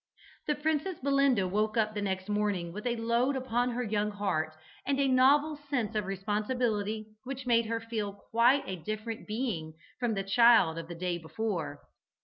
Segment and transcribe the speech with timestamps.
[0.47, 5.07] The Princess Belinda woke next morning with a load upon her young heart, and a
[5.07, 10.79] novel sense of responsibility which made her feel quite a different being from the child
[10.79, 11.83] of the day before.